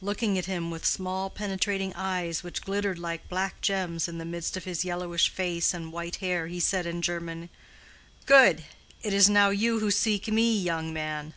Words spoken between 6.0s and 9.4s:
hair, he said in German, "Good! It is